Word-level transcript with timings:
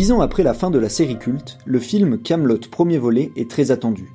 Dix 0.00 0.12
ans 0.12 0.22
après 0.22 0.42
la 0.42 0.54
fin 0.54 0.70
de 0.70 0.78
la 0.78 0.88
série 0.88 1.18
culte, 1.18 1.58
le 1.66 1.78
film 1.78 2.16
Camelot 2.16 2.60
premier 2.70 2.96
volet 2.96 3.32
est 3.36 3.50
très 3.50 3.70
attendu. 3.70 4.10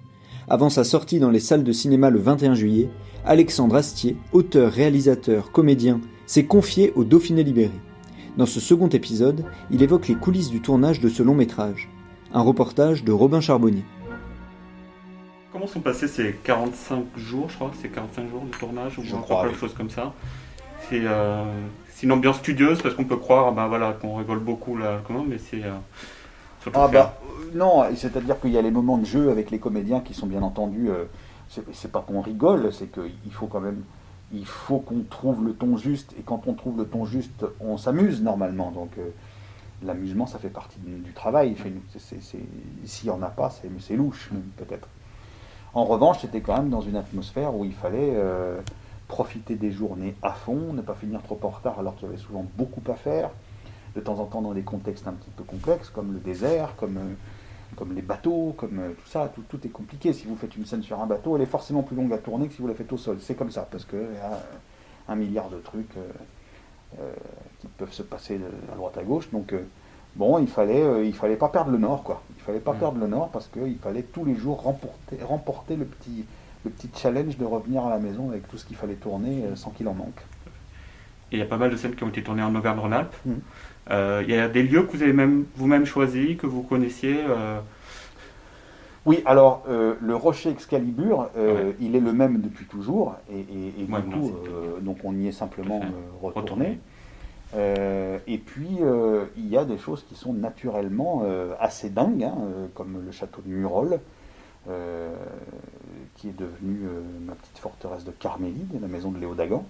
Avant 0.48 0.72
sa 0.72 0.84
sortie 0.84 1.20
dans 1.20 1.30
les 1.30 1.40
salles 1.40 1.64
de 1.64 1.72
cinéma 1.72 2.10
le 2.10 2.18
21 2.18 2.56
juillet, 2.56 2.90
Alexandre 3.24 3.76
Astier, 3.76 4.18
auteur, 4.32 4.72
réalisateur, 4.72 5.52
comédien, 5.52 6.02
s'est 6.26 6.46
confié 6.46 6.92
au 6.96 7.04
Dauphiné 7.04 7.44
libéré. 7.44 7.70
Dans 8.36 8.48
ce 8.48 8.60
second 8.60 8.88
épisode, 8.88 9.46
il 9.70 9.84
évoque 9.84 10.08
les 10.08 10.16
coulisses 10.16 10.50
du 10.50 10.60
tournage 10.60 11.02
de 11.02 11.08
ce 11.08 11.22
long 11.22 11.36
métrage. 11.36 11.88
Un 12.34 12.42
reportage 12.42 13.04
de 13.04 13.12
Robin 13.12 13.40
Charbonnier. 13.40 13.86
Comment 15.54 15.68
sont 15.68 15.82
passés 15.82 16.08
ces 16.08 16.34
45 16.46 17.16
jours 17.16 17.48
Je 17.50 17.58
crois? 17.58 17.70
Que 17.70 17.78
c'est 17.80 17.90
45 17.90 18.32
jours 18.32 18.44
de 18.44 18.58
tournage 18.58 18.98
ou 18.98 19.04
Je 19.04 19.16
crois, 19.18 19.44
quelque 19.44 19.54
oui. 19.54 19.60
chose 19.60 19.76
comme 19.76 19.92
ça? 19.92 20.16
C'est 20.90 21.02
euh, 21.04 21.46
c'est 21.96 22.06
une 22.06 22.12
ambiance 22.12 22.38
studieuse 22.40 22.82
parce 22.82 22.94
qu'on 22.94 23.06
peut 23.06 23.16
croire 23.16 23.54
bah, 23.54 23.68
voilà, 23.68 23.94
qu'on 23.94 24.16
rigole 24.18 24.40
beaucoup 24.40 24.76
là, 24.76 25.00
comment, 25.08 25.24
mais 25.24 25.38
c'est 25.38 25.64
euh, 25.64 25.72
Ah 26.74 26.90
bah 26.90 27.18
euh, 27.24 27.58
non, 27.58 27.86
c'est-à-dire 27.96 28.38
qu'il 28.42 28.52
y 28.52 28.58
a 28.58 28.62
les 28.62 28.70
moments 28.70 28.98
de 28.98 29.06
jeu 29.06 29.32
avec 29.32 29.50
les 29.50 29.60
comédiens 29.60 30.02
qui 30.02 30.14
sont 30.14 30.28
bien 30.28 30.42
entendu. 30.44 30.90
euh, 30.90 31.06
c'est 31.72 31.92
pas 31.92 32.04
qu'on 32.06 32.20
rigole, 32.20 32.74
c'est 32.74 32.92
qu'il 32.92 33.32
faut 33.32 33.48
quand 33.48 33.62
même, 33.62 33.82
il 34.34 34.46
faut 34.46 34.80
qu'on 34.80 35.04
trouve 35.10 35.46
le 35.46 35.54
ton 35.54 35.78
juste. 35.78 36.14
Et 36.20 36.22
quand 36.22 36.48
on 36.48 36.54
trouve 36.54 36.78
le 36.78 36.86
ton 36.86 37.06
juste, 37.06 37.46
on 37.62 37.78
s'amuse 37.78 38.22
normalement. 38.22 38.72
Donc 38.72 38.90
euh, 38.98 39.08
l'amusement, 39.82 40.28
ça 40.28 40.38
fait 40.38 40.50
partie 40.50 40.80
du, 40.80 40.98
du 40.98 41.14
travail. 41.14 41.56
chez 41.56 41.70
nous. 41.70 41.82
S'il 42.84 43.08
y 43.08 43.10
en 43.10 43.22
a 43.22 43.30
pas, 43.30 43.54
c'est 43.80 43.96
louche 43.96 44.32
peut-être. 44.58 44.90
En 45.74 45.86
revanche, 45.86 46.20
c'était 46.20 46.42
quand 46.42 46.58
même 46.58 46.70
dans 46.70 46.82
une 46.82 46.98
atmosphère 46.98 47.56
où 47.56 47.64
il 47.64 47.74
fallait 47.74 48.12
profiter 49.08 49.56
des 49.56 49.72
journées 49.72 50.16
à 50.22 50.32
fond, 50.32 50.74
ne 50.74 50.82
pas 50.82 50.96
finir 50.96 51.22
trop 51.22 51.40
en 51.44 51.50
retard 51.50 51.80
alors 51.80 51.96
qu'il 51.96 52.08
y 52.08 52.12
avait 52.12 52.22
souvent 52.22 52.46
beaucoup 52.58 52.82
à 52.92 52.96
faire. 52.96 53.30
De 53.96 54.02
temps 54.02 54.20
en 54.20 54.26
temps 54.26 54.42
dans 54.42 54.54
des 54.54 54.64
contextes 54.64 55.08
un 55.08 55.14
petit 55.14 55.30
peu 55.30 55.44
complexes, 55.44 55.90
comme 55.90 56.12
le 56.14 56.20
désert, 56.20 56.76
comme, 56.76 56.98
euh, 56.98 57.14
comme 57.78 57.94
les 57.94 58.02
bateaux, 58.02 58.54
comme 58.58 58.80
euh, 58.80 58.90
tout 58.92 59.08
ça, 59.08 59.32
tout, 59.34 59.44
tout 59.48 59.66
est 59.66 59.70
compliqué. 59.70 60.12
Si 60.12 60.26
vous 60.28 60.36
faites 60.36 60.56
une 60.58 60.66
scène 60.66 60.84
sur 60.84 61.00
un 61.00 61.06
bateau, 61.06 61.36
elle 61.38 61.44
est 61.44 61.46
forcément 61.48 61.82
plus 61.82 61.96
longue 61.96 62.12
à 62.12 62.18
tourner 62.18 62.48
que 62.48 62.54
si 62.56 62.62
vous 62.62 62.68
la 62.68 62.74
faites 62.76 62.92
au 62.92 62.98
sol. 62.98 63.18
C'est 63.22 63.36
comme 63.36 63.52
ça, 63.52 63.68
parce 63.72 63.86
qu'il 63.86 64.00
y 64.00 64.18
a 64.22 64.42
un 65.08 65.16
milliard 65.16 65.50
de 65.50 65.58
trucs 65.60 65.96
euh, 67.00 67.14
qui 67.62 67.68
peuvent 67.68 67.94
se 67.94 68.04
passer 68.04 68.38
de, 68.38 68.46
à 68.72 68.76
droite 68.76 68.98
à 68.98 69.04
gauche. 69.04 69.30
Donc, 69.32 69.54
euh, 69.54 69.66
bon, 70.16 70.40
il 70.40 70.48
fallait, 70.48 70.82
euh, 70.82 71.06
il 71.06 71.14
fallait 71.14 71.36
pas 71.36 71.50
perdre 71.50 71.72
le 71.72 71.78
nord, 71.78 72.04
quoi. 72.04 72.22
Il 72.38 72.42
fallait 72.42 72.60
pas 72.60 72.74
Mm. 72.74 72.80
perdre 72.80 72.98
le 73.00 73.08
nord 73.08 73.30
parce 73.30 73.48
qu'il 73.48 73.78
fallait 73.78 74.04
tous 74.04 74.26
les 74.26 74.36
jours 74.36 74.62
remporter, 74.62 75.18
remporter 75.24 75.76
le 75.78 75.86
petit, 75.86 76.26
le 76.66 76.72
petit 76.72 76.90
challenge 76.94 77.38
de 77.38 77.46
revenir 77.46 77.86
à 77.86 77.92
la 77.92 78.00
maison 78.00 78.30
avec 78.32 78.48
tout 78.50 78.58
ce 78.58 78.66
qu'il 78.66 78.76
fallait 78.76 78.96
tourner 78.96 79.44
euh, 79.46 79.56
sans 79.56 79.70
qu'il 79.70 79.88
en 79.88 79.94
manque. 79.94 80.20
Et 81.32 81.38
il 81.38 81.40
y 81.40 81.42
a 81.42 81.46
pas 81.46 81.58
mal 81.58 81.70
de 81.72 81.78
scènes 81.78 81.96
qui 81.96 82.04
ont 82.04 82.10
été 82.10 82.22
tournées 82.24 82.44
en 82.44 82.54
Auvergne-Rhône-Alpes. 82.56 83.16
Mhm. 83.26 83.40
Euh, 83.92 84.24
il 84.28 84.34
y 84.34 84.38
a 84.38 84.50
des 84.50 84.64
lieux 84.64 84.84
que 84.84 84.92
vous 84.98 85.04
avez 85.04 85.14
même 85.14 85.46
vous-même 85.56 85.86
choisis, 85.86 86.36
que 86.38 86.48
vous 86.48 86.64
connaissiez. 86.64 87.18
euh, 87.30 87.60
Oui, 89.06 89.22
alors 89.28 89.64
euh, 89.70 89.94
le 90.02 90.16
rocher 90.16 90.50
Excalibur, 90.50 91.30
Ouais. 91.38 91.76
il 91.80 91.96
est 91.96 92.00
le 92.00 92.12
même 92.12 92.42
depuis 92.42 92.66
toujours, 92.66 93.16
et, 93.32 93.38
et- 93.40 93.82
et 93.82 93.86
Ouais, 93.88 94.02
du 94.02 94.10
coup, 94.10 94.32
donc 94.82 94.98
on 95.04 95.14
y 95.16 95.28
est 95.28 95.32
simplement 95.32 95.80
retourné. 96.22 96.80
Retourné. 97.54 98.20
Et 98.28 98.38
puis 98.40 98.80
il 99.38 99.48
y 99.48 99.58
a 99.58 99.66
des 99.66 99.78
choses 99.78 100.04
qui 100.10 100.16
sont 100.16 100.34
naturellement 100.34 101.24
assez 101.60 101.92
dingues, 101.92 102.24
hein, 102.24 102.36
comme 102.74 103.04
le 103.06 103.12
château 103.12 103.42
de 103.46 103.50
Murol, 103.52 104.00
euh, 104.68 105.14
qui 106.16 106.30
est 106.30 106.38
devenu 106.38 106.86
euh, 106.86 107.02
ma 107.26 107.34
petite 107.34 107.58
forteresse 107.58 108.06
de 108.06 108.12
Carmélie, 108.12 108.66
la 108.82 108.88
maison 108.88 109.12
de 109.12 109.20
Léo 109.20 109.36
Dagan, 109.36 109.66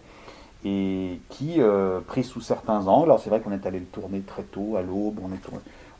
et 0.63 1.19
qui, 1.29 1.55
euh, 1.59 1.99
pris 2.01 2.23
sous 2.23 2.41
certains 2.41 2.87
angles, 2.87 3.05
alors 3.05 3.19
c'est 3.19 3.29
vrai 3.29 3.39
qu'on 3.39 3.51
est 3.51 3.65
allé 3.65 3.79
le 3.79 3.85
tourner 3.85 4.21
très 4.21 4.43
tôt, 4.43 4.75
à 4.77 4.81
l'aube, 4.81 5.19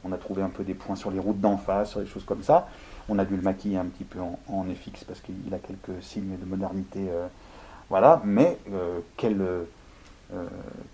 on, 0.03 0.11
a 0.11 0.17
trouvé 0.17 0.43
un 0.43 0.49
peu 0.49 0.63
des 0.63 0.73
points 0.73 0.95
sur 0.95 1.11
les 1.11 1.19
routes 1.19 1.39
d'en 1.39 1.57
face, 1.57 1.91
sur 1.91 1.99
des 1.99 2.05
choses 2.05 2.25
comme 2.25 2.43
ça, 2.43 2.67
on 3.09 3.19
a 3.19 3.25
dû 3.25 3.35
le 3.35 3.41
maquiller 3.41 3.77
un 3.77 3.85
petit 3.85 4.03
peu 4.03 4.19
en, 4.19 4.39
en 4.47 4.63
FX 4.63 5.03
parce 5.03 5.19
qu'il 5.19 5.53
a 5.53 5.57
quelques 5.59 6.03
signes 6.03 6.37
de 6.39 6.45
modernité, 6.45 7.07
euh, 7.09 7.27
voilà, 7.89 8.21
mais 8.25 8.57
quelle, 9.17 9.37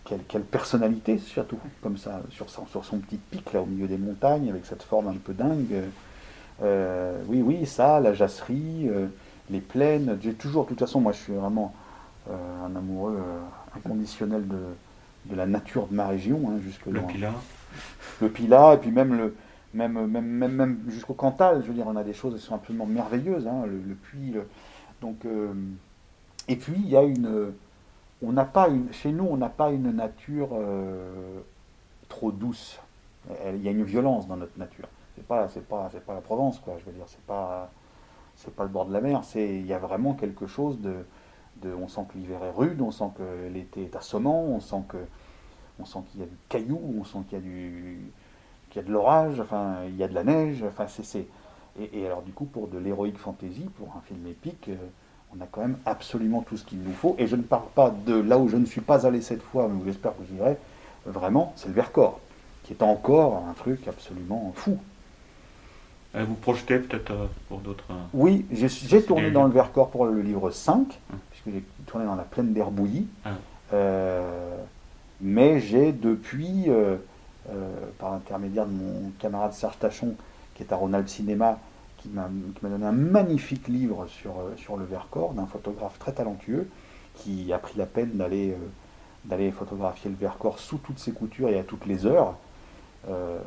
quelle, 0.03 0.43
personnalité 0.43 1.17
surtout, 1.17 1.57
comme 1.81 1.97
ça, 1.97 2.21
sur, 2.31 2.49
son- 2.49 2.67
sur 2.67 2.83
son 2.83 2.99
petit 2.99 3.15
pic 3.15 3.53
là 3.53 3.61
au 3.61 3.65
milieu 3.65 3.87
des 3.87 3.97
montagnes, 3.97 4.49
avec 4.49 4.65
cette 4.65 4.83
forme 4.83 5.07
un 5.07 5.13
peu 5.13 5.33
dingue. 5.33 5.83
Oui, 7.29 7.41
oui, 7.41 7.65
ça, 7.65 8.01
la 8.01 8.13
jasserie, 8.13 8.89
les 9.51 9.61
plaines, 9.61 10.17
j'ai 10.21 10.33
toujours, 10.33 10.63
de 10.63 10.69
toute 10.69 10.79
façon, 10.79 11.01
moi 11.01 11.11
je 11.11 11.19
suis 11.19 11.33
vraiment 11.33 11.73
euh, 12.29 12.65
un 12.65 12.75
amoureux 12.75 13.17
euh, 13.19 13.77
inconditionnel 13.77 14.47
de, 14.47 14.59
de 15.25 15.35
la 15.35 15.45
nature 15.45 15.87
de 15.87 15.95
ma 15.95 16.07
région, 16.07 16.39
hein, 16.49 16.59
jusque 16.63 16.85
le 16.85 17.01
Pilat. 17.07 17.33
le 18.21 18.29
Pilat, 18.29 18.73
et 18.75 18.77
puis 18.77 18.91
même, 18.91 19.13
le, 19.15 19.35
même, 19.73 19.93
même, 20.07 20.25
même, 20.25 20.51
même 20.53 20.79
jusqu'au 20.87 21.13
Cantal, 21.13 21.61
je 21.63 21.67
veux 21.67 21.73
dire, 21.73 21.85
on 21.87 21.95
a 21.95 22.03
des 22.03 22.13
choses 22.13 22.35
qui 22.39 22.41
sont 22.45 22.55
absolument 22.55 22.85
merveilleuses, 22.85 23.47
hein, 23.47 23.63
le, 23.65 23.77
le 23.77 23.95
puits. 23.95 24.31
le- 24.31 24.47
donc, 25.01 25.25
euh, 25.25 25.53
et 26.47 26.55
puis, 26.55 26.75
il 26.77 26.89
y 26.89 26.95
a 26.97 27.03
une. 27.03 27.53
On 28.23 28.31
n'a 28.31 28.45
pas 28.45 28.67
une. 28.67 28.91
Chez 28.93 29.11
nous, 29.11 29.25
on 29.29 29.37
n'a 29.37 29.49
pas 29.49 29.71
une 29.71 29.91
nature 29.91 30.49
trop 32.09 32.31
douce. 32.31 32.79
Il 33.53 33.61
y 33.61 33.67
a 33.67 33.71
une 33.71 33.83
violence 33.83 34.27
dans 34.27 34.37
notre 34.37 34.57
nature. 34.57 34.87
C'est 35.15 35.25
pas, 35.25 35.47
c'est 35.49 35.65
pas, 35.67 35.89
c'est 35.91 36.05
pas 36.05 36.13
la 36.13 36.21
Provence, 36.21 36.59
quoi. 36.59 36.75
Je 36.79 36.85
veux 36.85 36.91
dire, 36.91 37.05
c'est 37.07 37.21
pas, 37.21 37.71
c'est 38.43 38.55
pas 38.55 38.63
le 38.63 38.69
bord 38.69 38.85
de 38.85 38.93
la 38.93 39.01
mer. 39.01 39.21
C'est, 39.23 39.55
il 39.59 39.65
y 39.65 39.73
a 39.73 39.77
vraiment 39.77 40.13
quelque 40.13 40.47
chose 40.47 40.79
de, 40.81 40.95
de. 41.61 41.73
On 41.73 41.87
sent 41.87 42.01
que 42.11 42.17
l'hiver 42.17 42.43
est 42.43 42.51
rude, 42.51 42.81
on 42.81 42.91
sent 42.91 43.09
que 43.17 43.49
l'été 43.53 43.83
est 43.83 43.95
assommant, 43.95 44.43
on 44.43 44.59
sent 44.59 44.83
que 44.89 44.97
on 45.79 45.85
sent 45.85 45.99
qu'il 46.11 46.21
y 46.21 46.23
a 46.23 46.27
du 46.27 46.37
caillou, 46.49 46.79
on 46.99 47.03
sent 47.03 47.19
qu'il 47.29 47.37
y 47.37 47.41
a 47.41 47.43
du 47.43 48.11
qu'il 48.69 48.81
y 48.81 48.85
a 48.85 48.87
de 48.87 48.93
l'orage, 48.93 49.39
enfin 49.39 49.79
il 49.87 49.97
y 49.97 50.03
a 50.03 50.07
de 50.07 50.13
la 50.13 50.23
neige, 50.23 50.63
enfin 50.67 50.87
c'est 50.87 51.25
et, 51.79 51.99
et 52.01 52.05
alors 52.05 52.21
du 52.21 52.31
coup 52.31 52.45
pour 52.45 52.67
de 52.67 52.77
l'héroïque 52.77 53.17
fantasy, 53.17 53.69
pour 53.77 53.95
un 53.97 54.01
film 54.01 54.25
épique, 54.27 54.69
euh, 54.69 54.75
on 55.35 55.41
a 55.41 55.45
quand 55.45 55.61
même 55.61 55.77
absolument 55.85 56.41
tout 56.41 56.57
ce 56.57 56.65
qu'il 56.65 56.81
nous 56.81 56.93
faut. 56.93 57.15
Et 57.17 57.27
je 57.27 57.35
ne 57.35 57.43
parle 57.43 57.69
pas 57.73 57.89
de 57.89 58.15
là 58.15 58.37
où 58.37 58.49
je 58.49 58.57
ne 58.57 58.65
suis 58.65 58.81
pas 58.81 59.05
allé 59.05 59.21
cette 59.21 59.41
fois, 59.41 59.67
mais 59.67 59.81
j'espère 59.85 60.15
que 60.17 60.23
j'irai. 60.29 60.57
Vraiment, 61.05 61.53
c'est 61.55 61.67
le 61.67 61.73
Vercors, 61.73 62.19
qui 62.63 62.73
est 62.73 62.83
encore 62.83 63.43
un 63.49 63.53
truc 63.53 63.87
absolument 63.87 64.51
fou. 64.55 64.77
Euh, 66.15 66.25
vous 66.27 66.35
projetez 66.35 66.79
peut-être 66.79 67.11
euh, 67.11 67.25
pour 67.47 67.59
d'autres. 67.59 67.85
euh, 67.91 67.93
Oui, 68.13 68.45
j'ai 68.51 69.01
tourné 69.01 69.31
dans 69.31 69.45
le 69.45 69.51
Vercors 69.51 69.89
pour 69.89 70.05
le 70.05 70.21
livre 70.21 70.51
5, 70.51 70.77
Hum. 71.11 71.19
puisque 71.31 71.49
j'ai 71.55 71.63
tourné 71.85 72.05
dans 72.05 72.15
la 72.15 72.23
plaine 72.23 72.53
d'Herbouilly. 72.53 73.07
Ah. 73.25 73.29
Euh, 73.73 74.57
mais 75.21 75.59
j'ai 75.61 75.91
depuis, 75.93 76.65
euh, 76.67 76.97
euh, 77.49 77.69
par 77.99 78.11
l'intermédiaire 78.11 78.65
de 78.65 78.71
mon 78.73 79.11
camarade 79.19 79.53
Serge 79.53 79.77
Tachon, 79.79 80.15
qui 80.55 80.63
est 80.63 80.73
à 80.73 80.75
Rhône-Alpes 80.75 81.07
Cinéma, 81.07 81.59
qui 81.97 82.09
m'a 82.09 82.27
donné 82.63 82.85
un 82.85 82.91
magnifique 82.91 83.67
livre 83.67 84.07
sur, 84.07 84.33
sur 84.57 84.75
le 84.75 84.83
Vercors, 84.85 85.33
d'un 85.33 85.45
photographe 85.45 85.97
très 85.99 86.11
talentueux, 86.11 86.67
qui 87.15 87.53
a 87.53 87.59
pris 87.59 87.77
la 87.77 87.85
peine 87.85 88.11
d'aller 88.15 88.55
d'aller 89.23 89.51
photographier 89.51 90.09
le 90.09 90.15
Vercors 90.17 90.57
sous 90.57 90.79
toutes 90.79 90.97
ses 90.97 91.11
coutures 91.11 91.49
et 91.49 91.59
à 91.59 91.63
toutes 91.63 91.85
les 91.85 92.07
heures. 92.07 92.33
Euh, 93.09 93.39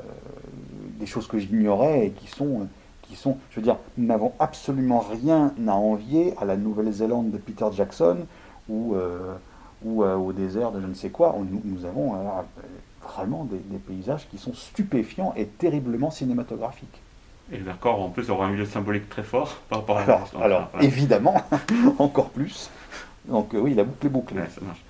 des 0.99 1.07
choses 1.07 1.27
que 1.27 1.39
j'ignorais 1.39 2.07
et 2.07 2.11
qui 2.11 2.27
sont, 2.27 2.69
qui 3.03 3.17
sont, 3.17 3.37
je 3.51 3.57
veux 3.57 3.63
dire, 3.63 3.77
nous 3.97 4.07
n'avons 4.07 4.33
absolument 4.39 5.01
rien 5.01 5.53
à 5.67 5.73
envier 5.73 6.35
à 6.41 6.45
la 6.45 6.57
Nouvelle-Zélande 6.57 7.31
de 7.31 7.39
Peter 7.39 7.67
Jackson 7.73 8.27
ou, 8.69 8.95
euh, 8.95 9.35
ou 9.85 10.03
euh, 10.03 10.17
au 10.17 10.33
désert 10.33 10.73
de 10.73 10.81
je 10.81 10.87
ne 10.87 10.95
sais 10.95 11.11
quoi. 11.11 11.37
Nous, 11.39 11.61
nous 11.65 11.85
avons, 11.85 12.15
vraiment 13.03 13.45
des, 13.45 13.59
des 13.59 13.79
paysages 13.79 14.29
qui 14.29 14.39
sont 14.39 14.55
stupéfiants 14.55 15.35
et 15.37 15.47
terriblement 15.47 16.11
cinématographiques. 16.11 17.01
Et 17.53 17.59
le 17.59 17.65
Vercors, 17.65 18.01
en 18.01 18.09
plus, 18.09 18.31
aura 18.31 18.47
un 18.47 18.51
milieu 18.51 18.65
symbolique 18.65 19.09
très 19.09 19.23
fort 19.23 19.59
par 19.69 19.81
rapport 19.81 19.99
à 19.99 20.03
Alors, 20.03 20.31
donc, 20.33 20.43
alors, 20.43 20.69
voilà. 20.73 20.87
évidemment, 20.87 21.35
encore 21.99 22.31
plus. 22.31 22.71
Donc 23.27 23.55
euh, 23.55 23.59
oui, 23.59 23.75
la 23.75 23.85
boucle 23.85 24.07
est 24.07 24.11
bouclée. 24.11 24.41
Ouais, 24.41 24.49
ça 24.49 24.61
marche. 24.63 24.83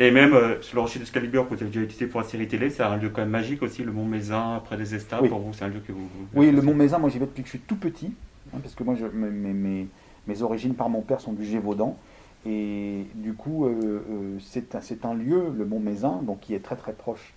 Et 0.00 0.10
même 0.10 0.34
euh, 0.34 0.60
sur 0.60 0.76
le 0.76 0.82
rocher 0.82 0.98
d'Excalibur 0.98 1.44
que 1.48 1.54
vous 1.54 1.62
avez 1.62 1.70
déjà 1.70 1.80
utilisé 1.82 2.06
pour 2.06 2.20
la 2.20 2.26
série 2.26 2.48
télé, 2.48 2.68
c'est 2.70 2.82
un 2.82 2.96
lieu 2.96 3.10
quand 3.10 3.20
même 3.22 3.30
magique 3.30 3.62
aussi, 3.62 3.84
le 3.84 3.92
Mont 3.92 4.04
Mézin, 4.06 4.60
près 4.64 4.76
des 4.76 4.94
Estats. 4.94 5.22
Oui. 5.22 5.28
Pour 5.28 5.38
vous, 5.38 5.52
c'est 5.52 5.64
un 5.64 5.68
lieu 5.68 5.80
que 5.86 5.92
vous. 5.92 6.00
vous- 6.00 6.26
Oui, 6.34 6.50
le 6.50 6.62
Mont 6.62 6.74
Mézin, 6.74 6.98
moi 6.98 7.10
j'y 7.10 7.18
vais 7.18 7.26
depuis 7.26 7.42
que 7.42 7.46
je 7.48 7.50
suis 7.56 7.60
tout 7.60 7.76
petit, 7.76 8.12
hein, 8.52 8.58
parce 8.60 8.74
que 8.74 8.82
moi 8.82 8.96
je- 8.96 9.06
mes, 9.06 9.30
mes- 9.30 9.52
mes- 9.52 9.86
mes 10.26 10.42
origines 10.42 10.74
par 10.74 10.88
mon 10.88 11.00
père 11.00 11.20
sont 11.20 11.32
du 11.32 11.44
Gévaudan, 11.44 11.96
et 12.44 13.06
du 13.14 13.34
coup 13.34 13.66
euh, 13.66 14.02
euh, 14.10 14.38
c'est 14.40 15.04
un, 15.04 15.14
lieu, 15.14 15.52
le 15.56 15.64
Mont 15.64 15.78
Mézin, 15.80 16.20
donc 16.22 16.40
qui 16.40 16.54
est 16.54 16.60
très 16.64 16.76
très 16.76 16.92
proche 16.92 17.32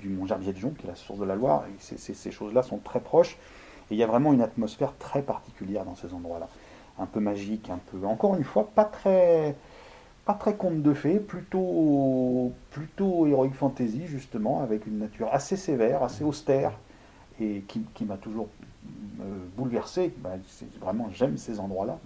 du 0.00 0.08
Mont 0.08 0.26
Gerbier-de-Jonc, 0.26 0.74
qui 0.78 0.86
est 0.86 0.90
la 0.90 0.94
source 0.94 1.18
de 1.18 1.24
la 1.24 1.34
Loire, 1.34 1.64
et 1.66 1.96
ces 1.96 2.30
choses-là 2.30 2.62
sont 2.62 2.78
très 2.78 3.00
proches, 3.00 3.36
et 3.90 3.94
il 3.94 3.96
y 3.98 4.04
a 4.04 4.06
vraiment 4.06 4.32
une 4.32 4.42
atmosphère 4.42 4.92
très 5.00 5.22
particulière 5.22 5.84
dans 5.84 5.96
ces 5.96 6.14
endroits-là, 6.14 6.48
un 7.00 7.06
peu 7.06 7.18
magique, 7.18 7.70
un 7.70 7.80
peu, 7.90 8.06
encore 8.06 8.36
une 8.36 8.44
fois, 8.44 8.68
pas 8.72 8.84
très 8.84 9.56
pas 10.28 10.34
très 10.34 10.56
conte 10.56 10.82
de 10.82 10.92
fées, 10.92 11.20
plutôt, 11.20 12.52
plutôt 12.70 13.26
heroic 13.26 13.52
fantasy 13.54 14.06
justement, 14.06 14.60
avec 14.60 14.86
une 14.86 14.98
nature 14.98 15.30
assez 15.32 15.56
sévère, 15.56 16.02
assez 16.02 16.22
austère, 16.22 16.72
et 17.40 17.62
qui, 17.66 17.80
qui 17.94 18.04
m'a 18.04 18.18
toujours 18.18 18.48
euh, 19.22 19.24
bouleversé. 19.56 20.12
Bah, 20.18 20.32
vraiment, 20.82 21.08
j'aime 21.14 21.38
ces 21.38 21.58
endroits-là. 21.58 21.98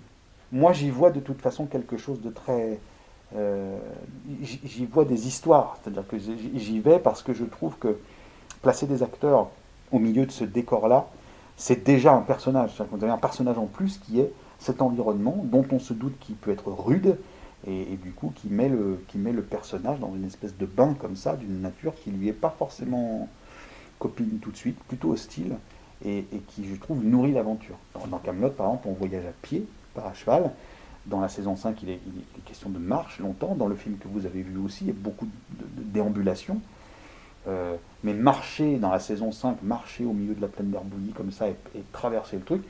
Moi, 0.53 0.73
j'y 0.73 0.89
vois 0.89 1.11
de 1.11 1.19
toute 1.19 1.41
façon 1.41 1.67
quelque 1.67 1.97
chose 1.97 2.21
de 2.21 2.31
très... 2.31 2.79
euh, 3.35 3.77
j'y 4.41 4.87
vois 4.87 5.05
des 5.05 5.27
histoires, 5.27 5.79
c'est-à-dire 5.83 6.07
que 6.07 6.17
j'y 6.17 6.79
vais 6.79 7.01
parce 7.01 7.25
que 7.25 7.35
je 7.35 7.43
trouve 7.43 7.77
que 7.79 7.99
placer 8.63 8.87
des 8.87 9.03
acteurs 9.03 9.49
au 9.91 9.99
milieu 9.99 10.27
de 10.27 10.31
ce 10.31 10.45
décor-là, 10.45 11.09
c'est 11.57 11.83
déjà 11.83 12.15
un 12.15 12.23
personnage. 12.23 12.71
C'est-à-dire 12.77 12.97
Vous 12.97 13.03
avez 13.03 13.13
un 13.13 13.19
personnage 13.19 13.59
en 13.59 13.67
plus 13.67 13.99
qui 13.99 14.21
est 14.21 14.31
cet 14.61 14.81
environnement 14.81 15.39
dont 15.43 15.67
on 15.73 15.81
se 15.81 15.93
doute 15.93 16.17
qu'il 16.21 16.37
peut 16.37 16.53
être 16.53 16.71
rude, 16.71 17.17
et, 17.67 17.97
du 17.97 18.11
coup 18.11 18.33
qui 18.35 18.49
met, 18.49 18.69
le, 18.69 19.03
qui 19.09 19.19
met 19.19 19.33
le 19.33 19.43
personnage 19.43 20.01
dans 20.01 20.15
une 20.15 20.25
espèce 20.25 20.57
de 20.57 20.67
bain 20.67 20.95
comme 20.99 21.17
ça, 21.17 21.37
d'une 21.37 21.61
nature 21.61 21.95
qui 21.95 22.11
lui 22.11 22.29
est 22.29 22.33
pas 22.33 22.51
forcément 22.51 23.29
copine 23.99 24.39
tout 24.41 24.51
de 24.51 24.57
suite, 24.57 24.79
plutôt 24.89 25.13
hostile, 25.13 25.57
et, 26.05 26.25
qui, 26.49 26.67
je 26.67 26.75
trouve, 26.75 27.05
nourrit 27.05 27.33
l'aventure. 27.33 27.77
Dans, 27.95 28.07
dans 28.09 28.19
Camelot, 28.19 28.51
par 28.51 28.67
exemple, 28.67 28.89
on 28.89 28.93
voyage 28.95 29.25
à 29.25 29.33
pied, 29.43 29.65
pas 29.95 30.09
à 30.09 30.15
cheval. 30.15 30.51
Dans 31.07 31.21
la 31.21 31.29
saison 31.29 31.55
5, 31.55 31.81
il 31.85 31.91
est, 31.91 32.01
question 32.45 32.71
de 32.71 32.79
marche 32.79 33.21
longtemps. 33.21 33.55
Dans 33.55 33.69
le 33.69 33.77
film 33.77 33.97
que 33.99 34.09
vous 34.09 34.27
avez 34.27 34.43
vu 34.43 34.59
aussi, 34.59 34.85
il 34.85 34.87
y 34.89 34.91
a 34.91 34.95
beaucoup 34.97 35.29
de, 35.51 36.01
de. 36.01 36.61
Euh, 37.49 37.77
mais 38.05 38.15
marcher 38.15 38.79
dans 38.79 38.91
la 38.91 39.01
saison 39.01 39.33
5, 39.33 39.63
marcher 39.63 40.05
au 40.05 40.13
milieu 40.13 40.35
de 40.35 40.41
la 40.41 40.47
plaine 40.47 40.71
d'air 40.71 40.83
bouillie 40.83 41.13
comme 41.13 41.33
ça 41.33 41.49
et, 41.49 41.57
et 41.77 41.83
traverser 41.93 42.37
le 42.37 42.43
truc, 42.43 42.63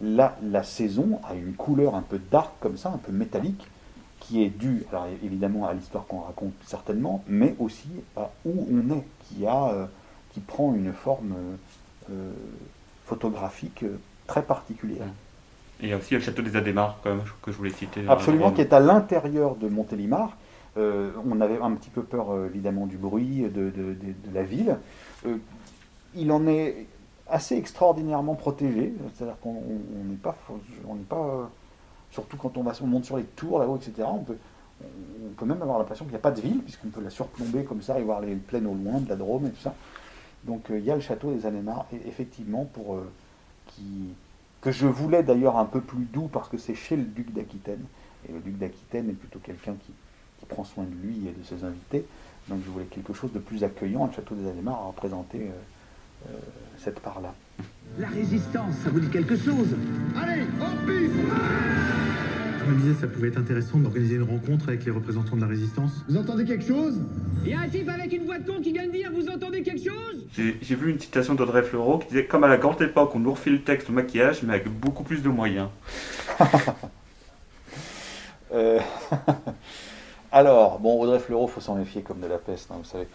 là, 0.00 0.36
la 0.42 0.62
saison 0.62 1.20
a 1.24 1.34
une 1.34 1.54
couleur 1.54 1.94
un 1.94 2.02
peu 2.02 2.20
dark 2.30 2.52
comme 2.60 2.76
ça, 2.76 2.90
un 2.90 2.98
peu 2.98 3.12
métallique, 3.12 3.66
qui 4.22 4.42
est 4.44 4.50
due, 4.50 4.84
alors 4.90 5.06
évidemment 5.24 5.66
à 5.66 5.74
l'histoire 5.74 6.06
qu'on 6.06 6.20
raconte 6.20 6.52
certainement, 6.64 7.24
mais 7.26 7.54
aussi 7.58 7.88
à 8.16 8.30
où 8.46 8.66
on 8.70 8.94
est, 8.94 9.02
qui, 9.24 9.46
a, 9.46 9.70
euh, 9.72 9.86
qui 10.32 10.38
prend 10.40 10.72
une 10.74 10.92
forme 10.92 11.32
euh, 11.32 12.12
euh, 12.12 12.32
photographique 13.04 13.84
très 14.28 14.42
particulière. 14.42 15.06
Et 15.80 15.86
il 15.86 15.88
y 15.88 15.92
a 15.92 15.96
aussi 15.96 16.14
le 16.14 16.20
château 16.20 16.42
des 16.42 16.54
Adémars, 16.54 16.98
quand 17.02 17.10
même, 17.10 17.24
que 17.42 17.50
je 17.50 17.56
voulais 17.56 17.70
citer. 17.72 18.02
Absolument, 18.08 18.52
qui 18.52 18.60
est 18.60 18.72
à 18.72 18.78
l'intérieur 18.80 19.56
de 19.56 19.68
Montélimar. 19.68 20.36
Euh, 20.78 21.10
on 21.28 21.40
avait 21.40 21.58
un 21.60 21.72
petit 21.72 21.90
peu 21.90 22.02
peur 22.02 22.26
évidemment 22.46 22.86
du 22.86 22.96
bruit 22.96 23.42
de, 23.42 23.48
de- 23.48 23.70
de- 23.70 23.94
de 24.30 24.34
la 24.34 24.44
ville. 24.44 24.76
Euh, 25.26 25.36
il 26.14 26.30
en 26.30 26.46
est 26.46 26.86
assez 27.28 27.56
extraordinairement 27.56 28.34
protégé, 28.36 28.94
c'est-à-dire 29.14 29.36
qu'on 29.42 29.50
on- 29.50 30.00
on 30.00 30.04
n'est 30.10 30.16
pas, 30.16 30.36
on 30.88 30.94
n'est 30.94 31.00
pas 31.02 31.50
surtout 32.12 32.36
quand 32.36 32.56
on, 32.56 32.62
va, 32.62 32.72
on 32.80 32.86
monte 32.86 33.04
sur 33.04 33.16
les 33.16 33.24
tours 33.24 33.58
là-haut, 33.58 33.76
etc. 33.76 34.06
On 34.08 34.22
peut, 34.22 34.36
même 35.44 35.62
avoir 35.62 35.78
l'impression 35.78 36.04
qu'il 36.04 36.12
n'y 36.12 36.18
a 36.18 36.20
pas 36.20 36.30
de 36.30 36.40
ville, 36.40 36.60
puisqu'on 36.60 36.88
peut 36.88 37.02
la 37.02 37.10
surplomber 37.10 37.64
comme 37.64 37.82
ça 37.82 37.98
et 37.98 38.02
voir 38.02 38.20
les 38.20 38.36
plaines 38.36 38.66
au 38.66 38.74
loin, 38.74 39.00
de 39.00 39.08
la 39.08 39.16
Drôme 39.16 39.46
et 39.46 39.50
tout 39.50 39.60
ça. 39.62 39.74
Donc 40.44 40.70
euh, 40.70 40.78
il 40.78 40.84
y 40.84 40.90
a 40.90 40.94
le 40.94 41.00
château 41.00 41.32
des 41.32 41.46
Anémars, 41.46 41.86
et 41.92 42.08
effectivement, 42.08 42.64
pour, 42.64 42.94
euh, 42.94 43.10
qui, 43.68 43.82
que 44.60 44.70
je 44.70 44.86
voulais 44.86 45.22
d'ailleurs 45.22 45.56
un 45.56 45.64
peu 45.64 45.80
plus 45.80 46.04
doux, 46.04 46.28
parce 46.28 46.48
que 46.48 46.58
c'est 46.58 46.74
chez 46.74 46.96
le 46.96 47.04
duc 47.04 47.32
d'Aquitaine. 47.32 47.84
Et 48.28 48.32
le 48.32 48.40
duc 48.40 48.56
d'Aquitaine 48.58 49.08
est 49.10 49.14
plutôt 49.14 49.40
quelqu'un 49.40 49.74
qui, 49.74 49.92
prend 50.48 50.64
soin 50.64 50.82
de 50.82 50.94
lui 51.06 51.28
et 51.28 51.30
de 51.30 51.44
ses 51.44 51.64
invités. 51.64 52.04
Donc 52.48 52.58
je 52.64 52.70
voulais 52.70 52.86
quelque 52.86 53.12
chose 53.12 53.32
de 53.32 53.38
plus 53.38 53.62
accueillant. 53.62 54.06
Le 54.06 54.12
château 54.12 54.34
des 54.34 54.50
Anémars 54.50 54.74
a 54.74 54.86
représenté 54.88 55.38
euh, 55.38 55.52
cette 56.78 57.00
part-là. 57.00 57.34
La 57.98 58.08
résistance, 58.08 58.74
ça 58.82 58.90
vous 58.90 59.00
dit 59.00 59.08
quelque 59.08 59.36
chose? 59.36 59.76
Allez, 60.16 60.42
en 60.60 60.70
pif 60.86 61.12
Je 62.58 62.70
me 62.70 62.80
disais, 62.80 62.94
ça 63.00 63.06
pouvait 63.06 63.28
être 63.28 63.38
intéressant 63.38 63.78
d'organiser 63.78 64.16
une 64.16 64.22
rencontre 64.22 64.68
avec 64.68 64.84
les 64.84 64.90
représentants 64.90 65.36
de 65.36 65.42
la 65.42 65.46
résistance. 65.46 65.92
Vous 66.08 66.16
entendez 66.16 66.44
quelque 66.44 66.66
chose? 66.66 67.00
Il 67.44 67.50
y 67.50 67.54
a 67.54 67.60
un 67.60 67.68
type 67.68 67.88
avec 67.88 68.12
une 68.12 68.24
voix 68.24 68.38
de 68.38 68.50
con 68.50 68.62
qui 68.62 68.72
vient 68.72 68.86
de 68.86 68.92
dire 68.92 69.10
Vous 69.12 69.28
entendez 69.28 69.62
quelque 69.62 69.84
chose? 69.84 70.26
J'ai 70.34 70.56
j'ai 70.62 70.74
vu 70.74 70.90
une 70.90 70.98
citation 70.98 71.34
d'Audrey 71.34 71.62
Fleurot 71.62 71.98
qui 71.98 72.08
disait 72.08 72.24
Comme 72.24 72.44
à 72.44 72.48
la 72.48 72.56
grande 72.56 72.80
époque, 72.80 73.14
on 73.14 73.18
nous 73.18 73.32
refait 73.32 73.50
le 73.50 73.62
texte 73.62 73.90
au 73.90 73.92
maquillage, 73.92 74.42
mais 74.42 74.54
avec 74.54 74.68
beaucoup 74.68 75.02
plus 75.04 75.22
de 75.22 75.28
moyens. 75.28 75.68
Euh, 78.54 78.80
Alors, 80.32 80.78
bon, 80.78 81.00
Audrey 81.00 81.18
Fleurot, 81.18 81.46
faut 81.46 81.62
s'en 81.62 81.74
méfier 81.74 82.02
comme 82.02 82.20
de 82.20 82.26
la 82.26 82.36
peste, 82.36 82.70
hein, 82.70 82.76
vous 82.78 82.84
savez. 82.84 83.08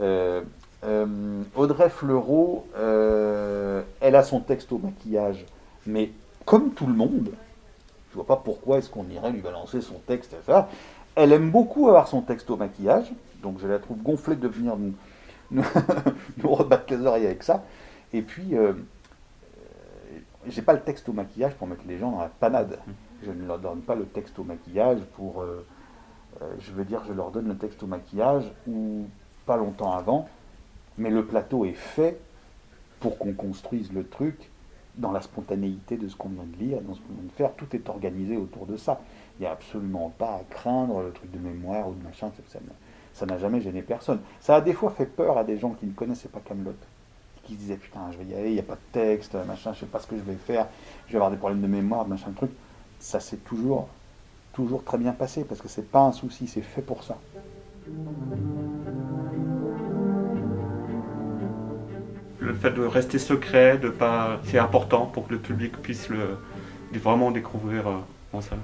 Euh, 0.00 0.42
euh, 0.84 1.42
Audrey 1.54 1.90
Fleurot, 1.90 2.66
euh, 2.76 3.82
elle 4.00 4.16
a 4.16 4.22
son 4.22 4.40
texte 4.40 4.72
au 4.72 4.78
maquillage, 4.78 5.44
mais 5.86 6.10
comme 6.46 6.72
tout 6.72 6.86
le 6.86 6.94
monde, 6.94 7.32
je 8.10 8.14
vois 8.14 8.26
pas 8.26 8.36
pourquoi 8.36 8.78
est-ce 8.78 8.88
qu'on 8.88 9.08
irait 9.08 9.30
lui 9.30 9.40
balancer 9.40 9.80
son 9.82 9.98
texte 10.06 10.32
et 10.32 10.42
ça. 10.46 10.68
Elle 11.14 11.32
aime 11.32 11.50
beaucoup 11.50 11.88
avoir 11.88 12.08
son 12.08 12.22
texte 12.22 12.48
au 12.50 12.56
maquillage, 12.56 13.12
donc 13.42 13.58
je 13.60 13.66
la 13.66 13.78
trouve 13.78 13.98
gonflée 14.02 14.36
de 14.36 14.48
venir 14.48 14.76
nous, 15.50 15.62
rebattre 16.44 16.92
les 16.94 17.04
oreilles 17.04 17.26
avec 17.26 17.42
ça. 17.42 17.62
Et 18.12 18.22
puis, 18.22 18.56
euh, 18.56 18.72
euh, 18.72 18.74
j'ai 20.46 20.62
pas 20.62 20.72
le 20.72 20.80
texte 20.80 21.08
au 21.08 21.12
maquillage 21.12 21.54
pour 21.54 21.66
mettre 21.66 21.82
les 21.86 21.98
gens 21.98 22.12
dans 22.12 22.20
la 22.20 22.28
panade. 22.28 22.78
Je 23.22 23.30
ne 23.30 23.46
leur 23.46 23.58
donne 23.58 23.82
pas 23.82 23.94
le 23.94 24.06
texte 24.06 24.38
au 24.38 24.44
maquillage 24.44 25.00
pour. 25.14 25.44
je 26.58 26.72
veux 26.72 26.84
dire, 26.86 27.02
je 27.06 27.12
leur 27.12 27.30
donne 27.30 27.48
le 27.48 27.56
texte 27.56 27.82
au 27.82 27.86
maquillage 27.86 28.50
ou 28.66 29.04
pas 29.44 29.58
longtemps 29.58 29.92
avant, 29.92 30.26
mais 31.00 31.10
le 31.10 31.24
plateau 31.24 31.64
est 31.64 31.72
fait 31.72 32.20
pour 33.00 33.16
qu'on 33.18 33.32
construise 33.32 33.90
le 33.92 34.06
truc 34.06 34.50
dans 34.96 35.12
la 35.12 35.22
spontanéité 35.22 35.96
de 35.96 36.08
ce 36.08 36.14
qu'on 36.16 36.28
vient 36.28 36.44
de 36.44 36.56
lire, 36.62 36.80
dans 36.82 36.94
ce 36.94 37.00
qu'on 37.00 37.14
vient 37.14 37.24
de 37.24 37.32
faire. 37.32 37.52
Tout 37.54 37.74
est 37.74 37.88
organisé 37.88 38.36
autour 38.36 38.66
de 38.66 38.76
ça. 38.76 39.00
Il 39.38 39.42
n'y 39.42 39.46
a 39.46 39.52
absolument 39.52 40.12
pas 40.18 40.34
à 40.34 40.42
craindre 40.50 41.00
le 41.00 41.10
truc 41.12 41.30
de 41.30 41.38
mémoire 41.38 41.88
ou 41.88 41.94
de 41.94 42.04
machin. 42.04 42.30
ça- 43.14 43.26
n'a- 43.26 43.38
jamais 43.38 43.60
gêné 43.62 43.80
personne. 43.82 44.20
Ça 44.40 44.56
a 44.56 44.60
des 44.60 44.72
fois 44.74 44.90
fait 44.90 45.06
peur 45.06 45.38
à 45.38 45.44
des 45.44 45.58
gens 45.58 45.70
qui 45.70 45.86
ne 45.86 45.92
connaissaient 45.92 46.28
pas 46.28 46.40
Camelot, 46.40 46.74
qui 47.44 47.54
disaient 47.54 47.76
putain, 47.76 48.00
je 48.12 48.18
vais 48.18 48.24
y 48.24 48.34
aller, 48.34 48.48
il 48.50 48.54
n'y 48.54 48.60
a 48.60 48.62
pas 48.64 48.74
de 48.76 48.92
texte, 48.92 49.34
machin, 49.46 49.72
je 49.72 49.80
sais 49.80 49.86
pas 49.86 50.00
ce 50.00 50.06
que 50.06 50.16
je 50.16 50.22
vais 50.22 50.34
faire, 50.34 50.66
je 51.06 51.12
vais 51.12 51.16
avoir 51.16 51.30
des 51.30 51.36
problèmes 51.38 51.62
de 51.62 51.66
mémoire, 51.66 52.06
machin, 52.06 52.30
truc. 52.36 52.50
Ça 52.98 53.20
s'est 53.20 53.38
toujours, 53.38 53.88
toujours 54.52 54.84
très 54.84 54.98
bien 54.98 55.12
passé 55.12 55.44
parce 55.44 55.62
que 55.62 55.68
c'est 55.68 55.90
pas 55.90 56.02
un 56.02 56.12
souci, 56.12 56.46
c'est 56.46 56.60
fait 56.60 56.82
pour 56.82 57.02
ça. 57.04 57.16
Le 62.40 62.54
fait 62.54 62.70
de 62.70 62.82
rester 62.82 63.18
secret, 63.18 63.78
de 63.78 63.88
pas, 63.90 64.40
c'est 64.44 64.58
important 64.58 65.06
pour 65.06 65.28
que 65.28 65.32
le 65.32 65.38
public 65.38 65.76
puisse 65.82 66.08
le, 66.08 66.38
vraiment 66.98 67.30
découvrir 67.30 67.86
euh, 67.86 67.96
en 68.32 68.40
salle. 68.40 68.58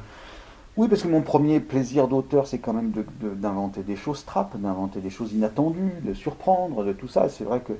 Oui, 0.76 0.88
parce 0.88 1.02
que 1.02 1.08
mon 1.08 1.22
premier 1.22 1.60
plaisir 1.60 2.06
d'auteur, 2.08 2.46
c'est 2.46 2.58
quand 2.58 2.74
même 2.74 2.92
d'inventer 3.20 3.82
des 3.82 3.96
choses 3.96 4.24
trappes, 4.24 4.58
d'inventer 4.58 5.00
des 5.00 5.10
choses 5.10 5.32
inattendues, 5.32 5.92
de 6.02 6.12
surprendre, 6.12 6.84
de 6.84 6.92
tout 6.92 7.08
ça. 7.08 7.28
C'est 7.28 7.44
vrai 7.44 7.60
que 7.60 7.72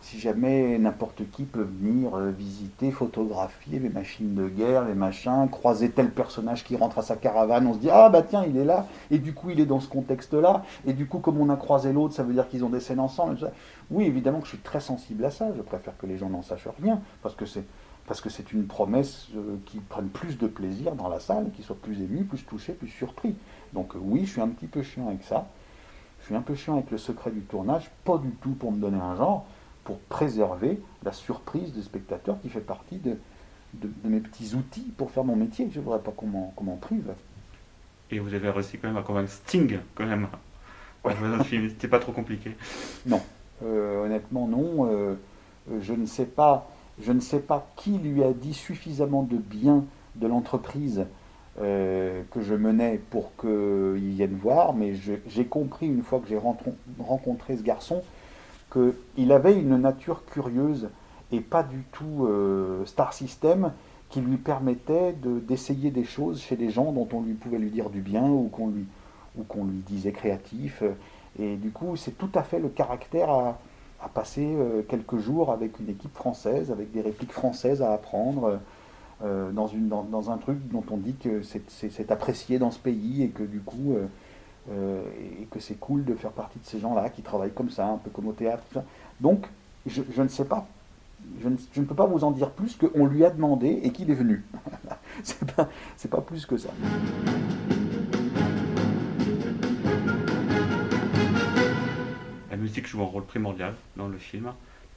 si 0.00 0.18
jamais 0.18 0.78
n'importe 0.78 1.22
qui 1.30 1.44
peut 1.44 1.66
venir 1.80 2.14
euh, 2.14 2.30
visiter, 2.30 2.90
photographier 2.90 3.78
les 3.78 3.88
machines 3.88 4.34
de 4.34 4.48
guerre, 4.48 4.84
les 4.86 4.94
machins, 4.94 5.48
croiser 5.50 5.90
tel 5.90 6.10
personnage 6.10 6.64
qui 6.64 6.76
rentre 6.76 6.98
à 6.98 7.02
sa 7.02 7.16
caravane, 7.16 7.66
on 7.66 7.74
se 7.74 7.78
dit 7.78 7.90
ah 7.90 8.08
bah 8.08 8.22
tiens 8.22 8.44
il 8.46 8.56
est 8.56 8.64
là, 8.64 8.86
et 9.10 9.18
du 9.18 9.34
coup 9.34 9.50
il 9.50 9.60
est 9.60 9.66
dans 9.66 9.80
ce 9.80 9.88
contexte-là, 9.88 10.64
et 10.86 10.92
du 10.92 11.06
coup 11.06 11.18
comme 11.18 11.40
on 11.40 11.50
a 11.50 11.56
croisé 11.56 11.92
l'autre, 11.92 12.14
ça 12.14 12.22
veut 12.22 12.32
dire 12.32 12.48
qu'ils 12.48 12.64
ont 12.64 12.70
des 12.70 12.80
scènes 12.80 13.00
ensemble. 13.00 13.34
et 13.34 13.36
tout 13.36 13.44
ça. 13.44 13.52
Oui, 13.90 14.04
évidemment 14.04 14.38
que 14.38 14.46
je 14.46 14.50
suis 14.50 14.58
très 14.58 14.80
sensible 14.80 15.24
à 15.24 15.30
ça. 15.30 15.48
Je 15.56 15.62
préfère 15.62 15.96
que 15.98 16.06
les 16.06 16.16
gens 16.16 16.28
n'en 16.28 16.42
sachent 16.42 16.68
rien, 16.80 17.00
parce 17.22 17.34
que 17.34 17.46
c'est 17.46 17.64
parce 18.06 18.20
que 18.20 18.28
c'est 18.28 18.52
une 18.52 18.66
promesse 18.66 19.28
euh, 19.36 19.56
qu'ils 19.66 19.82
prennent 19.82 20.08
plus 20.08 20.36
de 20.36 20.48
plaisir 20.48 20.96
dans 20.96 21.08
la 21.08 21.20
salle, 21.20 21.52
qu'ils 21.52 21.64
soient 21.64 21.78
plus 21.80 22.00
émus, 22.00 22.24
plus 22.24 22.42
touchés, 22.42 22.72
plus 22.72 22.88
surpris. 22.88 23.36
Donc 23.72 23.94
euh, 23.94 24.00
oui, 24.02 24.26
je 24.26 24.32
suis 24.32 24.40
un 24.40 24.48
petit 24.48 24.66
peu 24.66 24.82
chiant 24.82 25.06
avec 25.06 25.22
ça. 25.22 25.46
Je 26.20 26.26
suis 26.26 26.34
un 26.34 26.40
peu 26.40 26.56
chiant 26.56 26.74
avec 26.74 26.90
le 26.90 26.98
secret 26.98 27.30
du 27.30 27.42
tournage, 27.42 27.88
pas 28.04 28.18
du 28.18 28.30
tout 28.42 28.50
pour 28.50 28.72
me 28.72 28.80
donner 28.80 28.98
un 28.98 29.14
genre, 29.14 29.46
pour 29.84 29.98
préserver 29.98 30.80
la 31.02 31.12
surprise 31.12 31.72
des 31.72 31.82
spectateurs 31.82 32.40
qui 32.40 32.48
fait 32.48 32.60
partie 32.60 32.98
de, 32.98 33.16
de, 33.74 33.90
de 34.04 34.08
mes 34.08 34.20
petits 34.20 34.54
outils 34.54 34.92
pour 34.96 35.10
faire 35.10 35.24
mon 35.24 35.36
métier. 35.36 35.68
Je 35.72 35.78
ne 35.78 35.84
voudrais 35.84 36.00
pas 36.00 36.12
qu'on 36.12 36.26
m'en 36.26 36.76
prive. 36.76 37.12
Et 38.10 38.18
vous 38.18 38.34
avez 38.34 38.50
réussi 38.50 38.78
quand 38.78 38.88
même 38.88 38.96
à 38.96 39.02
convaincre 39.02 39.30
Sting, 39.30 39.78
quand 39.94 40.06
même. 40.06 40.28
Ouais. 41.04 41.14
C'était 41.48 41.88
pas 41.88 41.98
trop 41.98 42.12
compliqué. 42.12 42.56
Non. 43.06 43.20
honnêtement, 43.62 44.46
non. 44.46 45.16
je 45.80 45.92
ne 45.92 46.06
sais 46.06 46.26
pas. 46.26 46.68
Je 47.00 47.12
ne 47.12 47.20
sais 47.20 47.40
pas 47.40 47.70
qui 47.76 47.96
lui 47.96 48.22
a 48.22 48.32
dit 48.32 48.52
suffisamment 48.52 49.22
de 49.22 49.36
bien 49.36 49.84
de 50.16 50.26
l'entreprise 50.26 51.06
que 51.56 52.40
je 52.40 52.54
menais 52.54 53.00
pour 53.10 53.34
qu'il 53.36 54.10
vienne 54.10 54.36
voir, 54.36 54.74
mais 54.74 54.94
j'ai 55.26 55.46
compris 55.46 55.86
une 55.86 56.02
fois 56.02 56.20
que 56.20 56.28
j'ai 56.28 56.38
rencontré 56.98 57.56
ce 57.56 57.62
garçon 57.62 58.02
qu'il 58.72 59.32
avait 59.32 59.58
une 59.58 59.76
nature 59.76 60.24
curieuse 60.26 60.88
et 61.32 61.40
pas 61.40 61.62
du 61.62 61.84
tout 61.92 62.28
star 62.86 63.12
system 63.12 63.72
qui 64.10 64.20
lui 64.20 64.36
permettait 64.36 65.14
d'essayer 65.22 65.90
des 65.90 66.04
choses 66.04 66.40
chez 66.40 66.56
des 66.56 66.70
gens 66.70 66.92
dont 66.92 67.08
on 67.12 67.22
lui 67.22 67.34
pouvait 67.34 67.58
lui 67.58 67.70
dire 67.70 67.90
du 67.90 68.00
bien 68.00 68.24
ou 68.24 68.48
qu'on 68.48 68.68
lui, 68.68 68.86
lui 69.36 69.82
disait 69.86 70.12
créatif. 70.12 70.82
Et 71.38 71.56
du 71.56 71.70
coup, 71.70 71.96
c'est 71.96 72.18
tout 72.18 72.30
à 72.34 72.42
fait 72.42 72.58
le 72.58 72.68
caractère 72.68 73.30
à, 73.30 73.58
passer 74.14 74.54
euh, 74.56 74.80
quelques 74.82 75.18
jours 75.18 75.52
avec 75.52 75.78
une 75.78 75.90
équipe 75.90 76.14
française, 76.14 76.72
avec 76.72 76.90
des 76.90 77.02
répliques 77.02 77.32
françaises 77.32 77.82
à 77.82 77.92
apprendre, 77.92 78.58
euh, 79.22 79.50
dans, 79.52 79.66
une, 79.66 79.88
dans, 79.88 80.30
un 80.30 80.38
truc 80.38 80.56
dont 80.72 80.82
on 80.90 80.96
dit 80.96 81.14
que 81.14 81.42
c'est 81.42 82.10
apprécié 82.10 82.58
dans 82.58 82.70
ce 82.70 82.78
pays 82.78 83.22
et 83.22 83.28
que 83.28 83.42
du 83.42 83.60
coup, 83.60 83.92
euh, 83.92 84.06
et 84.68 85.46
que 85.50 85.58
c'est 85.58 85.78
cool 85.80 86.04
de 86.04 86.14
faire 86.14 86.30
partie 86.30 86.58
de 86.58 86.64
ces 86.64 86.78
gens-là 86.78 87.08
qui 87.10 87.22
travaillent 87.22 87.52
comme 87.52 87.70
ça, 87.70 87.86
un 87.86 87.96
peu 87.96 88.10
comme 88.10 88.28
au 88.28 88.32
théâtre. 88.32 88.62
Donc, 89.20 89.46
je, 89.86 90.02
je 90.14 90.22
ne 90.22 90.28
sais 90.28 90.44
pas 90.44 90.66
je 91.42 91.80
ne, 91.80 91.86
peux 91.86 91.94
pas 91.94 92.06
vous 92.06 92.24
en 92.24 92.30
dire 92.30 92.50
plus 92.50 92.76
qu'on 92.76 93.06
lui 93.06 93.24
a 93.24 93.30
demandé 93.30 93.80
et 93.82 93.90
qu'il 93.90 94.10
est 94.10 94.14
venu. 94.14 94.44
c'est 95.22 95.44
pas, 95.54 95.68
pas 96.10 96.20
plus 96.20 96.46
que 96.46 96.56
ça. 96.56 96.68
La 102.50 102.56
musique 102.56 102.86
joue 102.86 103.00
un 103.02 103.06
rôle 103.06 103.24
primordial 103.24 103.74
dans 103.96 104.08
le 104.08 104.18
film. 104.18 104.52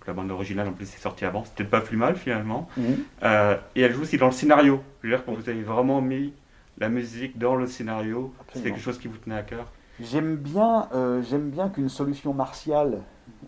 la 0.06 0.14
bande 0.14 0.32
originale, 0.32 0.68
en 0.68 0.74
plus, 0.74 0.86
est 0.86 1.00
sortie 1.00 1.26
avant. 1.26 1.46
C'était 1.46 1.64
pas 1.64 1.82
plus 1.82 1.98
mal, 1.98 2.16
finalement. 2.16 2.68
Mhm. 2.76 2.98
Euh, 3.24 3.58
et 3.76 3.82
elle 3.82 3.94
joue 3.94 4.02
aussi 4.02 4.18
dans 4.18 4.28
le 4.28 4.34
scénario. 4.34 4.82
Je 5.02 5.08
veux 5.08 5.16
dire, 5.16 5.26
quand 5.26 5.34
vous 5.34 5.50
avez 5.50 5.64
vraiment 5.64 6.02
mis 6.02 6.34
la 6.78 6.90
musique 6.90 7.38
dans 7.38 7.56
le 7.56 7.68
scénario, 7.68 8.34
c'est 8.54 8.62
quelque 8.62 8.80
chose 8.80 8.98
qui 8.98 9.08
vous 9.08 9.18
tenait 9.18 9.36
à 9.36 9.44
cœur. 9.44 9.72
J'aime 10.00 10.36
bien, 10.38 10.90
euh, 10.94 11.22
j'aime 11.22 11.50
bien 11.50 11.70
qu'une 11.70 11.90
solution 11.90 12.34
martiale 12.34 13.02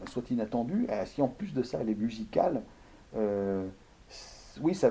soit 0.08 0.30
inattendue. 0.30 0.88
si 1.06 1.22
en 1.22 1.28
plus 1.28 1.54
de 1.54 1.64
ça, 1.64 1.80
elle 1.82 1.90
est 1.90 1.96
musicale, 1.96 2.62
euh, 3.16 3.68
oui, 4.62 4.74
ça, 4.76 4.90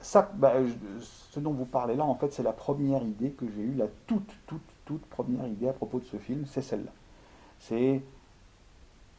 ça, 0.00 0.32
bah, 0.34 0.54
ce 1.00 1.40
dont 1.40 1.52
vous 1.52 1.64
parlez 1.64 1.96
là, 1.96 2.04
en 2.04 2.14
fait, 2.14 2.32
c'est 2.32 2.42
la 2.42 2.52
première 2.52 3.02
idée 3.02 3.30
que 3.30 3.46
j'ai 3.46 3.62
eue, 3.62 3.74
la 3.74 3.86
toute, 4.06 4.34
toute, 4.46 4.62
toute 4.84 5.04
première 5.06 5.46
idée 5.46 5.68
à 5.68 5.72
propos 5.72 5.98
de 5.98 6.04
ce 6.04 6.16
film, 6.16 6.44
c'est 6.46 6.62
celle-là. 6.62 6.92
C'est 7.58 8.00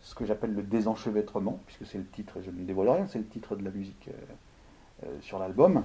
ce 0.02 0.16
que 0.16 0.26
j'appelle 0.26 0.54
le 0.54 0.64
désenchevêtrement, 0.64 1.60
puisque 1.66 1.86
c'est 1.86 1.98
le 1.98 2.06
titre, 2.06 2.40
je 2.44 2.52
ne 2.52 2.66
dévoile 2.66 2.90
rien, 2.90 3.08
c'est 3.08 3.20
le 3.20 3.28
titre 3.28 3.56
de 3.56 3.64
la 3.64 3.72
musique 3.72 4.10
euh, 4.10 5.06
euh, 5.06 5.22
sur 5.22 5.40
l'album. 5.40 5.84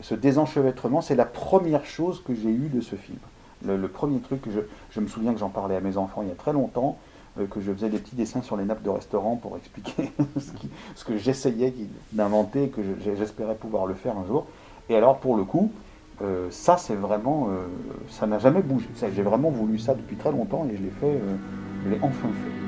Ce 0.00 0.14
désenchevêtrement, 0.14 1.00
c'est 1.00 1.16
la 1.16 1.24
première 1.24 1.84
chose 1.84 2.22
que 2.26 2.34
j'ai 2.34 2.50
eue 2.50 2.68
de 2.72 2.80
ce 2.80 2.96
film. 2.96 3.18
Le, 3.66 3.88
premier 3.88 4.20
truc, 4.20 4.42
je, 4.50 4.60
je 4.90 5.00
me 5.00 5.08
souviens 5.08 5.32
que 5.32 5.40
j'en 5.40 5.48
parlais 5.48 5.74
à 5.74 5.80
mes 5.80 5.96
enfants 5.96 6.22
il 6.22 6.28
y 6.28 6.32
a 6.32 6.36
très 6.36 6.52
longtemps, 6.52 6.98
euh, 7.38 7.46
que 7.46 7.60
je 7.60 7.72
faisais 7.72 7.88
des 7.88 7.98
petits 7.98 8.16
dessins 8.16 8.42
sur 8.42 8.56
les 8.56 8.64
nappes 8.64 8.82
de 8.82 8.90
restaurant 8.90 9.36
pour 9.36 9.56
expliquer 9.56 10.12
ce, 10.94 11.04
que 11.04 11.16
j'essayais 11.16 11.74
d'inventer 12.12 12.64
et 12.64 12.68
que 12.68 12.80
j'espérais 13.16 13.54
pouvoir 13.54 13.86
le 13.86 13.94
faire 13.94 14.16
un 14.16 14.26
jour. 14.26 14.46
Et 14.88 14.96
alors 14.96 15.18
pour 15.18 15.36
le 15.36 15.44
coup, 15.44 15.70
euh, 16.22 16.48
ça 16.50 16.76
c'est 16.76 16.94
vraiment, 16.94 17.48
euh, 17.50 17.66
ça 18.08 18.26
n'a 18.26 18.38
jamais 18.38 18.62
bougé. 18.62 18.88
J'ai 19.14 19.22
vraiment 19.22 19.50
voulu 19.50 19.78
ça 19.78 19.94
depuis 19.94 20.16
très 20.16 20.32
longtemps 20.32 20.66
et 20.70 20.76
je 20.76 20.82
l'ai 20.82 20.90
fait, 20.90 21.20
je 21.84 21.90
l'ai 21.90 21.98
enfin 22.02 22.28
fait. 22.28 22.67